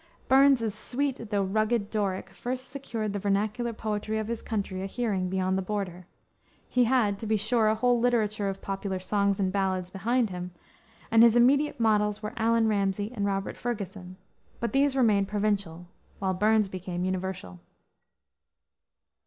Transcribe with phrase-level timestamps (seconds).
[0.27, 5.29] Burns's sweet though rugged Doric first secured the vernacular poetry of his country a hearing
[5.29, 6.07] beyond the border.
[6.67, 10.53] He had, to be sure, a whole literature of popular songs and ballads behind him,
[11.11, 14.17] and his immediate models were Allan Ramsay and Robert Ferguson;
[14.59, 15.85] but these remained provincial,
[16.17, 17.59] while Burns became universal.